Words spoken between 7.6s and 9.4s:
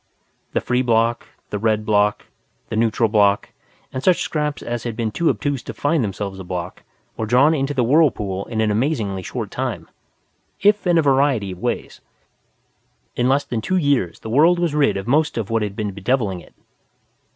the whirlpool in an amazingly